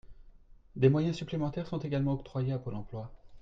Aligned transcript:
Des 0.75 0.89
moyens 0.89 1.15
supplémentaires 1.15 1.67
sont 1.67 1.77
également 1.77 2.13
octroyés 2.13 2.53
à 2.53 2.57
Pôle 2.57 2.73
emploi. 2.73 3.11